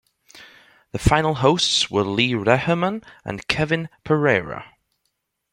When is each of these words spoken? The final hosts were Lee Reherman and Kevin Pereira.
The 0.93 0.97
final 0.97 1.35
hosts 1.35 1.91
were 1.91 2.03
Lee 2.03 2.33
Reherman 2.33 3.03
and 3.23 3.47
Kevin 3.47 3.87
Pereira. 4.03 4.65